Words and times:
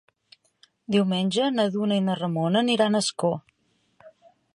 Diumenge 0.95 1.49
na 1.57 1.65
Duna 1.75 1.99
i 2.01 2.03
na 2.07 2.15
Ramona 2.21 2.63
aniran 2.67 2.97
a 2.97 3.03
Ascó. 3.07 3.31